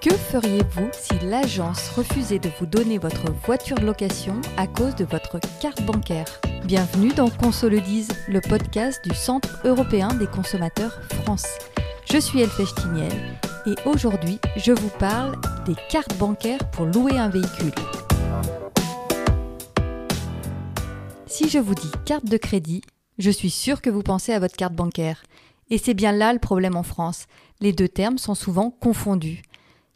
Que 0.00 0.14
feriez-vous 0.14 0.88
si 0.94 1.12
l'agence 1.26 1.90
refusait 1.90 2.38
de 2.38 2.48
vous 2.58 2.64
donner 2.64 2.96
votre 2.96 3.30
voiture 3.44 3.76
de 3.76 3.84
location 3.84 4.40
à 4.56 4.66
cause 4.66 4.96
de 4.96 5.04
votre 5.04 5.38
carte 5.60 5.82
bancaire? 5.82 6.40
Bienvenue 6.64 7.12
dans 7.12 7.28
Consolidise, 7.28 8.08
le 8.26 8.40
podcast 8.40 9.06
du 9.06 9.14
Centre 9.14 9.60
européen 9.66 10.14
des 10.14 10.26
consommateurs 10.26 10.98
France. 11.22 11.46
Je 12.10 12.16
suis 12.16 12.40
Elfèche 12.40 12.70
et 13.66 13.74
aujourd'hui 13.86 14.38
je 14.56 14.72
vous 14.72 14.88
parle 14.98 15.36
des 15.66 15.74
cartes 15.90 16.16
bancaires 16.16 16.70
pour 16.70 16.86
louer 16.86 17.18
un 17.18 17.28
véhicule. 17.28 17.74
Si 21.26 21.50
je 21.50 21.58
vous 21.58 21.74
dis 21.74 21.90
carte 22.06 22.24
de 22.24 22.38
crédit, 22.38 22.80
je 23.18 23.30
suis 23.30 23.50
sûr 23.50 23.82
que 23.82 23.90
vous 23.90 24.02
pensez 24.02 24.32
à 24.32 24.38
votre 24.38 24.56
carte 24.56 24.74
bancaire. 24.74 25.22
Et 25.68 25.76
c'est 25.76 25.94
bien 25.94 26.12
là 26.12 26.32
le 26.32 26.38
problème 26.38 26.76
en 26.76 26.82
France. 26.84 27.26
Les 27.60 27.74
deux 27.74 27.86
termes 27.86 28.16
sont 28.16 28.34
souvent 28.34 28.70
confondus. 28.70 29.42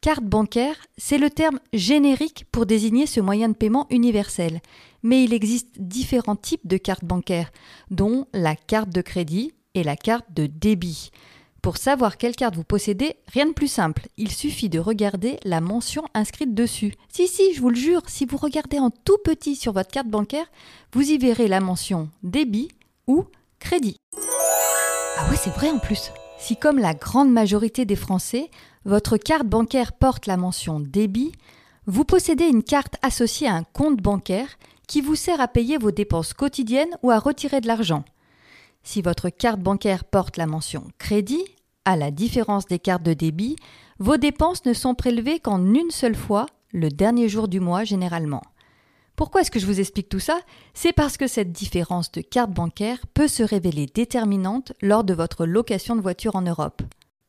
Carte 0.00 0.22
bancaire, 0.22 0.76
c'est 0.96 1.18
le 1.18 1.28
terme 1.28 1.58
générique 1.72 2.44
pour 2.52 2.66
désigner 2.66 3.06
ce 3.06 3.20
moyen 3.20 3.48
de 3.48 3.54
paiement 3.54 3.88
universel. 3.90 4.60
Mais 5.02 5.24
il 5.24 5.34
existe 5.34 5.74
différents 5.76 6.36
types 6.36 6.66
de 6.66 6.76
cartes 6.76 7.04
bancaires, 7.04 7.50
dont 7.90 8.26
la 8.32 8.54
carte 8.54 8.90
de 8.90 9.00
crédit 9.00 9.52
et 9.74 9.82
la 9.82 9.96
carte 9.96 10.26
de 10.32 10.46
débit. 10.46 11.10
Pour 11.62 11.78
savoir 11.78 12.16
quelle 12.16 12.36
carte 12.36 12.54
vous 12.54 12.62
possédez, 12.62 13.16
rien 13.26 13.46
de 13.46 13.52
plus 13.52 13.66
simple. 13.66 14.06
Il 14.16 14.30
suffit 14.30 14.68
de 14.68 14.78
regarder 14.78 15.40
la 15.42 15.60
mention 15.60 16.04
inscrite 16.14 16.54
dessus. 16.54 16.94
Si, 17.12 17.26
si, 17.26 17.52
je 17.52 17.60
vous 17.60 17.70
le 17.70 17.76
jure, 17.76 18.02
si 18.06 18.24
vous 18.24 18.36
regardez 18.36 18.78
en 18.78 18.90
tout 18.90 19.18
petit 19.24 19.56
sur 19.56 19.72
votre 19.72 19.90
carte 19.90 20.06
bancaire, 20.06 20.46
vous 20.92 21.10
y 21.10 21.18
verrez 21.18 21.48
la 21.48 21.58
mention 21.58 22.08
débit 22.22 22.68
ou 23.08 23.24
crédit. 23.58 23.96
Ah 25.16 25.26
oui, 25.28 25.36
c'est 25.36 25.50
vrai 25.50 25.70
en 25.70 25.80
plus. 25.80 26.12
Si 26.38 26.56
comme 26.56 26.78
la 26.78 26.94
grande 26.94 27.30
majorité 27.30 27.84
des 27.84 27.96
Français, 27.96 28.50
votre 28.84 29.16
carte 29.16 29.46
bancaire 29.46 29.92
porte 29.92 30.26
la 30.26 30.36
mention 30.36 30.80
débit, 30.80 31.32
vous 31.86 32.04
possédez 32.04 32.44
une 32.44 32.62
carte 32.62 32.94
associée 33.02 33.48
à 33.48 33.54
un 33.54 33.64
compte 33.64 34.00
bancaire 34.00 34.48
qui 34.86 35.00
vous 35.00 35.16
sert 35.16 35.40
à 35.40 35.48
payer 35.48 35.78
vos 35.78 35.90
dépenses 35.90 36.32
quotidiennes 36.32 36.96
ou 37.02 37.10
à 37.10 37.18
retirer 37.18 37.60
de 37.60 37.66
l'argent. 37.66 38.04
Si 38.82 39.02
votre 39.02 39.28
carte 39.28 39.60
bancaire 39.60 40.04
porte 40.04 40.36
la 40.36 40.46
mention 40.46 40.84
crédit, 40.98 41.44
à 41.84 41.96
la 41.96 42.10
différence 42.10 42.66
des 42.66 42.78
cartes 42.78 43.02
de 43.02 43.14
débit, 43.14 43.56
vos 43.98 44.16
dépenses 44.16 44.64
ne 44.64 44.72
sont 44.72 44.94
prélevées 44.94 45.40
qu'en 45.40 45.74
une 45.74 45.90
seule 45.90 46.14
fois, 46.14 46.46
le 46.72 46.88
dernier 46.88 47.28
jour 47.28 47.48
du 47.48 47.60
mois 47.60 47.84
généralement. 47.84 48.42
Pourquoi 49.18 49.40
est-ce 49.40 49.50
que 49.50 49.58
je 49.58 49.66
vous 49.66 49.80
explique 49.80 50.08
tout 50.08 50.20
ça? 50.20 50.38
C'est 50.74 50.92
parce 50.92 51.16
que 51.16 51.26
cette 51.26 51.50
différence 51.50 52.12
de 52.12 52.20
carte 52.20 52.52
bancaire 52.52 53.04
peut 53.14 53.26
se 53.26 53.42
révéler 53.42 53.86
déterminante 53.92 54.72
lors 54.80 55.02
de 55.02 55.12
votre 55.12 55.44
location 55.44 55.96
de 55.96 56.00
voiture 56.00 56.36
en 56.36 56.42
Europe. 56.42 56.82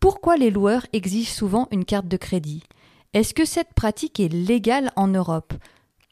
Pourquoi 0.00 0.36
les 0.36 0.50
loueurs 0.50 0.84
exigent 0.92 1.30
souvent 1.30 1.68
une 1.70 1.84
carte 1.84 2.08
de 2.08 2.16
crédit? 2.16 2.64
Est-ce 3.14 3.34
que 3.34 3.44
cette 3.44 3.72
pratique 3.72 4.18
est 4.18 4.32
légale 4.32 4.90
en 4.96 5.06
Europe? 5.06 5.52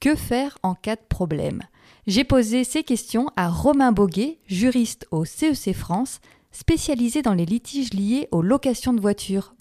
Que 0.01 0.15
faire 0.15 0.59
en 0.63 0.77
cas 0.77 0.95
de 0.95 1.03
problème? 1.09 1.61
J'ai 2.07 2.23
posé 2.23 2.63
ces 2.63 2.85
questions 2.85 3.27
à 3.35 3.49
Romain 3.49 3.91
Boguet, 3.91 4.39
juriste 4.47 5.09
au 5.11 5.25
CEC 5.25 5.75
France, 5.75 6.21
spécialisé 6.53 7.21
dans 7.21 7.35
les 7.35 7.47
litiges 7.47 7.93
liés 7.93 8.29
aux 8.31 8.43
locations 8.43 8.93
de 8.93 9.01
voitures. 9.01 9.55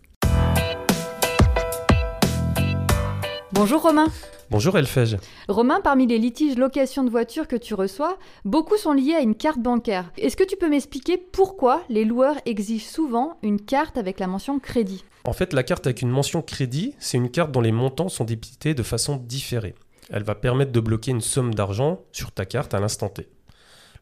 Bonjour 3.51 3.81
Romain 3.81 4.07
Bonjour 4.49 4.77
Elfège. 4.77 5.17
Romain, 5.47 5.79
parmi 5.81 6.05
les 6.05 6.17
litiges 6.17 6.57
location 6.57 7.03
de 7.03 7.09
voiture 7.09 7.47
que 7.47 7.55
tu 7.55 7.73
reçois, 7.73 8.17
beaucoup 8.45 8.77
sont 8.77 8.93
liés 8.93 9.15
à 9.15 9.21
une 9.21 9.35
carte 9.35 9.59
bancaire. 9.59 10.11
Est-ce 10.17 10.37
que 10.37 10.43
tu 10.43 10.57
peux 10.57 10.69
m'expliquer 10.69 11.17
pourquoi 11.17 11.81
les 11.89 12.05
loueurs 12.05 12.35
exigent 12.45 12.85
souvent 12.85 13.37
une 13.41 13.61
carte 13.61 13.97
avec 13.97 14.19
la 14.19 14.27
mention 14.27 14.59
crédit? 14.59 15.05
En 15.25 15.33
fait, 15.33 15.53
la 15.53 15.63
carte 15.63 15.87
avec 15.87 16.01
une 16.01 16.09
mention 16.09 16.41
crédit, 16.41 16.93
c'est 16.99 17.17
une 17.17 17.31
carte 17.31 17.51
dont 17.51 17.61
les 17.61 17.71
montants 17.71 18.09
sont 18.09 18.25
débités 18.25 18.73
de 18.73 18.83
façon 18.83 19.15
différée. 19.15 19.75
Elle 20.09 20.23
va 20.23 20.35
permettre 20.35 20.71
de 20.71 20.79
bloquer 20.79 21.11
une 21.11 21.21
somme 21.21 21.53
d'argent 21.53 22.01
sur 22.11 22.31
ta 22.31 22.45
carte 22.45 22.73
à 22.73 22.79
l'instant 22.79 23.09
T. 23.09 23.27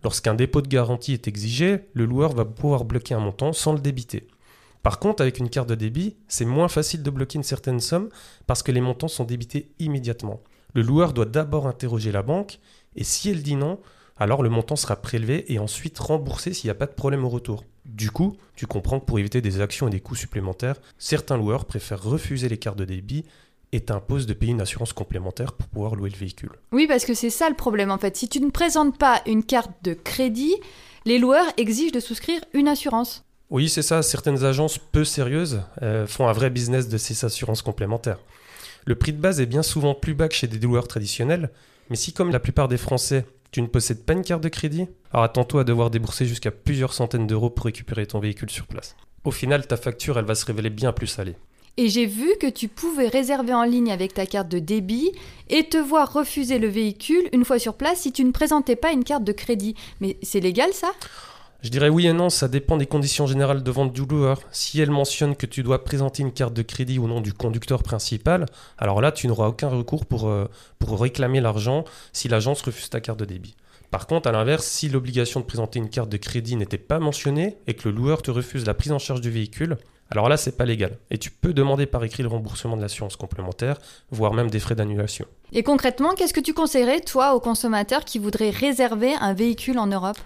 Lorsqu'un 0.03 0.33
dépôt 0.33 0.61
de 0.61 0.67
garantie 0.67 1.13
est 1.13 1.27
exigé, 1.27 1.81
le 1.93 2.05
loueur 2.05 2.33
va 2.33 2.43
pouvoir 2.43 2.85
bloquer 2.85 3.13
un 3.13 3.19
montant 3.19 3.53
sans 3.53 3.73
le 3.73 3.79
débiter. 3.79 4.27
Par 4.83 4.99
contre, 4.99 5.21
avec 5.21 5.37
une 5.37 5.49
carte 5.49 5.69
de 5.69 5.75
débit, 5.75 6.15
c'est 6.27 6.45
moins 6.45 6.67
facile 6.67 7.03
de 7.03 7.09
bloquer 7.09 7.37
une 7.37 7.43
certaine 7.43 7.79
somme 7.79 8.09
parce 8.47 8.63
que 8.63 8.71
les 8.71 8.81
montants 8.81 9.07
sont 9.07 9.23
débités 9.23 9.71
immédiatement. 9.79 10.41
Le 10.73 10.81
loueur 10.81 11.13
doit 11.13 11.25
d'abord 11.25 11.67
interroger 11.67 12.11
la 12.11 12.23
banque 12.23 12.59
et 12.95 13.03
si 13.03 13.29
elle 13.29 13.43
dit 13.43 13.55
non, 13.55 13.79
alors 14.17 14.43
le 14.43 14.49
montant 14.49 14.75
sera 14.75 14.95
prélevé 14.95 15.51
et 15.51 15.59
ensuite 15.59 15.97
remboursé 15.99 16.53
s'il 16.53 16.67
n'y 16.67 16.71
a 16.71 16.75
pas 16.75 16.85
de 16.85 16.93
problème 16.93 17.25
au 17.25 17.29
retour. 17.29 17.63
Du 17.85 18.11
coup, 18.11 18.37
tu 18.55 18.67
comprends 18.67 18.99
que 18.99 19.05
pour 19.05 19.19
éviter 19.19 19.41
des 19.41 19.61
actions 19.61 19.87
et 19.87 19.91
des 19.91 19.99
coûts 19.99 20.15
supplémentaires, 20.15 20.79
certains 20.97 21.37
loueurs 21.37 21.65
préfèrent 21.65 22.03
refuser 22.03 22.47
les 22.47 22.57
cartes 22.57 22.77
de 22.77 22.85
débit 22.85 23.25
et 23.71 23.81
t'imposent 23.81 24.25
de 24.25 24.33
payer 24.33 24.51
une 24.51 24.61
assurance 24.61 24.93
complémentaire 24.93 25.53
pour 25.53 25.67
pouvoir 25.67 25.95
louer 25.95 26.09
le 26.09 26.17
véhicule. 26.17 26.51
Oui, 26.71 26.87
parce 26.87 27.05
que 27.05 27.13
c'est 27.13 27.29
ça 27.29 27.49
le 27.49 27.55
problème 27.55 27.91
en 27.91 27.97
fait. 27.97 28.15
Si 28.15 28.27
tu 28.27 28.39
ne 28.41 28.49
présentes 28.49 28.97
pas 28.97 29.21
une 29.25 29.43
carte 29.43 29.71
de 29.83 29.93
crédit, 29.93 30.55
les 31.05 31.17
loueurs 31.17 31.47
exigent 31.57 31.93
de 31.93 31.99
souscrire 31.99 32.41
une 32.53 32.67
assurance. 32.67 33.25
Oui, 33.51 33.67
c'est 33.67 33.81
ça. 33.81 34.01
Certaines 34.01 34.45
agences 34.45 34.77
peu 34.77 35.03
sérieuses 35.03 35.61
euh, 35.81 36.07
font 36.07 36.27
un 36.29 36.31
vrai 36.31 36.49
business 36.49 36.87
de 36.87 36.97
ces 36.97 37.25
assurances 37.25 37.61
complémentaires. 37.61 38.19
Le 38.85 38.95
prix 38.95 39.11
de 39.11 39.19
base 39.19 39.41
est 39.41 39.45
bien 39.45 39.61
souvent 39.61 39.93
plus 39.93 40.13
bas 40.13 40.29
que 40.29 40.35
chez 40.35 40.47
des 40.47 40.57
loueurs 40.57 40.87
traditionnels, 40.87 41.51
mais 41.89 41.97
si 41.97 42.13
comme 42.13 42.31
la 42.31 42.39
plupart 42.39 42.69
des 42.69 42.77
Français, 42.77 43.25
tu 43.51 43.61
ne 43.61 43.67
possèdes 43.67 44.05
pas 44.05 44.13
une 44.13 44.23
carte 44.23 44.41
de 44.41 44.47
crédit, 44.47 44.87
alors 45.11 45.25
attends-toi 45.25 45.61
à 45.61 45.63
devoir 45.65 45.89
débourser 45.89 46.25
jusqu'à 46.25 46.51
plusieurs 46.51 46.93
centaines 46.93 47.27
d'euros 47.27 47.49
pour 47.49 47.65
récupérer 47.65 48.07
ton 48.07 48.19
véhicule 48.19 48.49
sur 48.49 48.65
place. 48.67 48.95
Au 49.25 49.31
final, 49.31 49.67
ta 49.67 49.75
facture, 49.75 50.17
elle 50.17 50.25
va 50.25 50.33
se 50.33 50.45
révéler 50.45 50.69
bien 50.69 50.93
plus 50.93 51.07
salée. 51.07 51.35
Et 51.75 51.89
j'ai 51.89 52.05
vu 52.05 52.29
que 52.39 52.47
tu 52.47 52.69
pouvais 52.69 53.09
réserver 53.09 53.53
en 53.53 53.63
ligne 53.63 53.91
avec 53.91 54.13
ta 54.13 54.25
carte 54.25 54.47
de 54.47 54.59
débit 54.59 55.11
et 55.49 55.65
te 55.65 55.77
voir 55.77 56.13
refuser 56.13 56.57
le 56.57 56.67
véhicule 56.69 57.29
une 57.33 57.45
fois 57.45 57.59
sur 57.59 57.73
place 57.73 57.99
si 57.99 58.13
tu 58.13 58.23
ne 58.23 58.31
présentais 58.31 58.75
pas 58.77 58.91
une 58.93 59.03
carte 59.03 59.23
de 59.25 59.31
crédit. 59.33 59.75
Mais 59.99 60.17
c'est 60.21 60.39
légal 60.39 60.71
ça? 60.73 60.91
Je 61.63 61.69
dirais 61.69 61.89
oui 61.89 62.07
et 62.07 62.13
non, 62.13 62.29
ça 62.29 62.47
dépend 62.47 62.75
des 62.75 62.87
conditions 62.87 63.27
générales 63.27 63.61
de 63.61 63.71
vente 63.71 63.93
du 63.93 64.05
loueur. 64.05 64.41
Si 64.51 64.81
elle 64.81 64.89
mentionne 64.89 65.35
que 65.35 65.45
tu 65.45 65.61
dois 65.61 65.83
présenter 65.83 66.23
une 66.23 66.31
carte 66.31 66.53
de 66.53 66.63
crédit 66.63 66.97
au 66.97 67.07
nom 67.07 67.21
du 67.21 67.33
conducteur 67.33 67.83
principal, 67.83 68.47
alors 68.79 68.99
là, 68.99 69.11
tu 69.11 69.27
n'auras 69.27 69.47
aucun 69.47 69.67
recours 69.67 70.07
pour, 70.07 70.27
euh, 70.27 70.49
pour 70.79 70.99
réclamer 70.99 71.39
l'argent 71.39 71.85
si 72.13 72.27
l'agence 72.27 72.63
refuse 72.63 72.89
ta 72.89 72.99
carte 72.99 73.19
de 73.19 73.25
débit. 73.25 73.55
Par 73.91 74.07
contre, 74.07 74.27
à 74.27 74.31
l'inverse, 74.31 74.65
si 74.65 74.89
l'obligation 74.89 75.39
de 75.39 75.45
présenter 75.45 75.77
une 75.77 75.89
carte 75.89 76.09
de 76.09 76.17
crédit 76.17 76.55
n'était 76.55 76.77
pas 76.77 76.99
mentionnée 76.99 77.57
et 77.67 77.75
que 77.75 77.89
le 77.89 77.95
loueur 77.95 78.21
te 78.21 78.31
refuse 78.31 78.65
la 78.65 78.73
prise 78.73 78.93
en 78.93 78.99
charge 78.99 79.21
du 79.21 79.29
véhicule, 79.29 79.77
alors 80.11 80.27
là, 80.27 80.35
c'est 80.35 80.57
pas 80.57 80.65
légal. 80.65 80.97
Et 81.09 81.17
tu 81.17 81.31
peux 81.31 81.53
demander 81.53 81.85
par 81.85 82.03
écrit 82.03 82.21
le 82.21 82.27
remboursement 82.27 82.75
de 82.75 82.81
l'assurance 82.81 83.15
complémentaire, 83.15 83.77
voire 84.11 84.33
même 84.33 84.49
des 84.49 84.59
frais 84.59 84.75
d'annulation. 84.75 85.25
Et 85.53 85.63
concrètement, 85.63 86.15
qu'est-ce 86.15 86.33
que 86.33 86.41
tu 86.41 86.53
conseillerais, 86.53 86.99
toi, 86.99 87.33
aux 87.33 87.39
consommateurs 87.39 88.03
qui 88.03 88.19
voudraient 88.19 88.49
réserver 88.49 89.13
un 89.13 89.33
véhicule 89.33 89.79
en 89.79 89.87
Europe? 89.87 90.17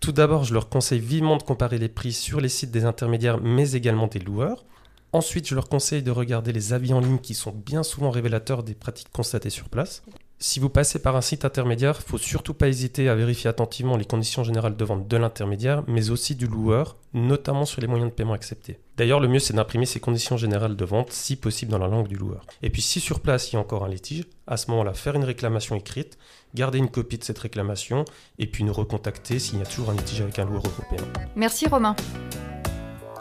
Tout 0.00 0.12
d'abord, 0.12 0.44
je 0.44 0.54
leur 0.54 0.70
conseille 0.70 0.98
vivement 0.98 1.36
de 1.36 1.42
comparer 1.42 1.76
les 1.76 1.90
prix 1.90 2.14
sur 2.14 2.40
les 2.40 2.48
sites 2.48 2.70
des 2.70 2.86
intermédiaires, 2.86 3.38
mais 3.38 3.72
également 3.72 4.06
des 4.06 4.18
loueurs. 4.18 4.64
Ensuite, 5.12 5.46
je 5.46 5.54
leur 5.54 5.68
conseille 5.68 6.02
de 6.02 6.10
regarder 6.10 6.52
les 6.52 6.72
avis 6.72 6.94
en 6.94 7.00
ligne 7.00 7.18
qui 7.18 7.34
sont 7.34 7.52
bien 7.52 7.82
souvent 7.82 8.10
révélateurs 8.10 8.62
des 8.62 8.74
pratiques 8.74 9.12
constatées 9.12 9.50
sur 9.50 9.68
place. 9.68 10.02
Si 10.46 10.60
vous 10.60 10.68
passez 10.68 10.98
par 10.98 11.16
un 11.16 11.22
site 11.22 11.46
intermédiaire, 11.46 11.96
il 11.98 12.06
faut 12.06 12.18
surtout 12.18 12.52
pas 12.52 12.68
hésiter 12.68 13.08
à 13.08 13.14
vérifier 13.14 13.48
attentivement 13.48 13.96
les 13.96 14.04
conditions 14.04 14.44
générales 14.44 14.76
de 14.76 14.84
vente 14.84 15.08
de 15.08 15.16
l'intermédiaire, 15.16 15.82
mais 15.86 16.10
aussi 16.10 16.34
du 16.34 16.46
loueur, 16.46 16.98
notamment 17.14 17.64
sur 17.64 17.80
les 17.80 17.86
moyens 17.86 18.10
de 18.10 18.14
paiement 18.14 18.34
acceptés. 18.34 18.78
D'ailleurs, 18.98 19.20
le 19.20 19.28
mieux 19.28 19.38
c'est 19.38 19.54
d'imprimer 19.54 19.86
ces 19.86 20.00
conditions 20.00 20.36
générales 20.36 20.76
de 20.76 20.84
vente, 20.84 21.10
si 21.12 21.36
possible 21.36 21.70
dans 21.72 21.78
la 21.78 21.88
langue 21.88 22.08
du 22.08 22.16
loueur. 22.16 22.44
Et 22.62 22.68
puis 22.68 22.82
si 22.82 23.00
sur 23.00 23.20
place 23.20 23.50
il 23.50 23.54
y 23.54 23.56
a 23.56 23.60
encore 23.60 23.86
un 23.86 23.88
litige, 23.88 24.26
à 24.46 24.58
ce 24.58 24.70
moment-là, 24.70 24.92
faire 24.92 25.14
une 25.14 25.24
réclamation 25.24 25.76
écrite, 25.76 26.18
garder 26.54 26.76
une 26.76 26.90
copie 26.90 27.16
de 27.16 27.24
cette 27.24 27.38
réclamation, 27.38 28.04
et 28.38 28.46
puis 28.46 28.64
nous 28.64 28.74
recontacter 28.74 29.38
s'il 29.38 29.60
y 29.60 29.62
a 29.62 29.64
toujours 29.64 29.88
un 29.88 29.94
litige 29.94 30.20
avec 30.20 30.38
un 30.38 30.44
loueur 30.44 30.62
européen. 30.66 31.08
Merci 31.36 31.68
Romain. 31.68 31.96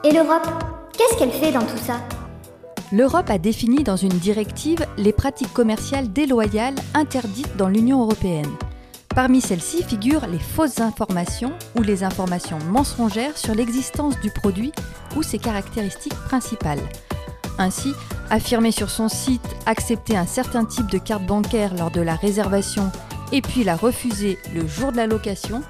Et 0.04 0.12
l'Europe, 0.12 0.46
qu'est-ce 0.92 1.18
qu'elle 1.18 1.32
fait 1.32 1.54
dans 1.54 1.66
tout 1.66 1.78
ça? 1.78 2.02
L'Europe 2.94 3.32
a 3.32 3.40
défini 3.40 3.84
dans 3.84 3.96
une 3.96 4.20
directive 4.20 4.86
les 4.98 5.14
pratiques 5.14 5.52
commerciales 5.52 6.14
déloyales 6.14 6.76
interdites 6.94 7.58
dans 7.58 7.68
l'Union 7.68 8.04
européenne. 8.04 8.52
Parmi 9.16 9.42
celles-ci 9.42 9.82
figurent 9.82 10.28
les 10.28 10.38
fausses 10.38 10.80
informations 10.80 11.54
ou 11.76 11.82
les 11.82 12.04
informations 12.04 12.60
mensongères 12.70 13.36
sur 13.36 13.56
l'existence 13.56 14.20
du 14.20 14.30
produit 14.30 14.72
ou 15.16 15.24
ses 15.24 15.40
caractéristiques 15.40 16.14
principales. 16.28 16.84
Ainsi, 17.58 17.94
affirmer 18.30 18.72
sur 18.72 18.92
son 18.92 19.10
site 19.10 19.42
accepter 19.66 20.16
un 20.16 20.28
certain 20.28 20.64
type 20.64 20.92
de 20.92 21.00
carte 21.00 21.26
bancaire 21.26 21.74
lors 21.74 21.90
de 21.90 22.02
la 22.02 22.14
réservation 22.14 22.92
et 23.32 23.42
puis 23.42 23.64
la 23.64 23.76
refuser 23.76 24.38
le 24.54 24.68
jour 24.68 24.92
de 24.92 24.98
la 24.98 25.08
location, 25.08 25.64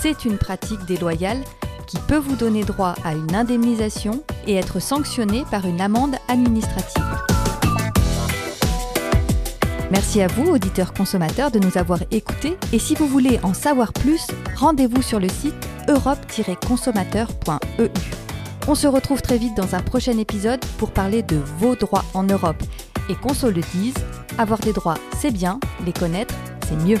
c'est 0.00 0.24
une 0.24 0.38
pratique 0.38 0.84
déloyale 0.84 1.42
qui 1.88 1.98
peut 1.98 2.18
vous 2.18 2.36
donner 2.36 2.62
droit 2.62 2.94
à 3.04 3.14
une 3.14 3.34
indemnisation 3.34 4.22
et 4.46 4.54
être 4.54 4.78
sanctionné 4.78 5.44
par 5.50 5.66
une 5.66 5.80
amende 5.80 6.14
administrative. 6.28 7.02
Merci 9.90 10.20
à 10.20 10.28
vous, 10.28 10.52
auditeurs 10.52 10.92
consommateurs, 10.92 11.50
de 11.50 11.58
nous 11.58 11.78
avoir 11.78 12.00
écoutés 12.10 12.58
et 12.72 12.78
si 12.78 12.94
vous 12.94 13.06
voulez 13.06 13.40
en 13.42 13.54
savoir 13.54 13.92
plus, 13.92 14.26
rendez-vous 14.54 15.02
sur 15.02 15.18
le 15.18 15.30
site 15.30 15.54
europe-consommateur.eu. 15.88 17.88
On 18.66 18.74
se 18.74 18.86
retrouve 18.86 19.22
très 19.22 19.38
vite 19.38 19.56
dans 19.56 19.74
un 19.74 19.80
prochain 19.80 20.18
épisode 20.18 20.62
pour 20.76 20.90
parler 20.90 21.22
de 21.22 21.36
vos 21.58 21.74
droits 21.74 22.04
en 22.12 22.22
Europe. 22.22 22.62
Et 23.08 23.14
qu'on 23.14 23.32
se 23.32 23.46
le 23.46 23.62
dise, 23.72 23.94
avoir 24.36 24.58
des 24.58 24.74
droits 24.74 24.98
c'est 25.18 25.30
bien, 25.30 25.58
les 25.86 25.94
connaître 25.94 26.34
c'est 26.68 26.76
mieux. 26.76 26.98